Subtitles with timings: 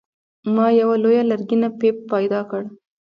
[0.53, 2.67] ما یوه لویه لرګینه پیپ پیدا کړه.